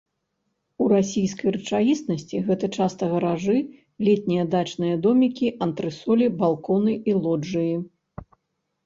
[0.83, 3.57] У расійскай рэчаіснасці гэта часта гаражы,
[4.07, 7.75] летнія дачныя домікі, антрэсолі, балконы і лоджыі.